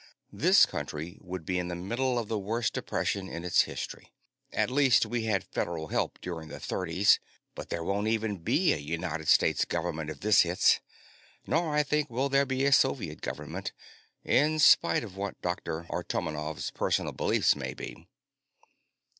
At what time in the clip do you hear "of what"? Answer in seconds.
15.03-15.39